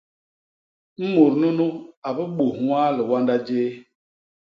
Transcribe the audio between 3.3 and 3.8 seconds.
jéé.